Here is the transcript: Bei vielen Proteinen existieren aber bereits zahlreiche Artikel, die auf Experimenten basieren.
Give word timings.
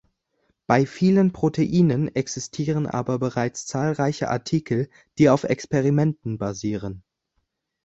Bei 0.65 0.87
vielen 0.87 1.31
Proteinen 1.31 2.07
existieren 2.15 2.87
aber 2.87 3.19
bereits 3.19 3.67
zahlreiche 3.67 4.31
Artikel, 4.31 4.89
die 5.19 5.29
auf 5.29 5.43
Experimenten 5.43 6.39
basieren. 6.39 7.03